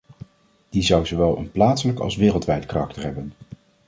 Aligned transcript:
Die 0.69 0.81
zou 0.83 1.05
zowel 1.05 1.37
een 1.37 1.51
plaatselijk 1.51 1.99
als 1.99 2.15
wereldwijd 2.15 2.65
karakter 2.65 3.03
hebben. 3.03 3.33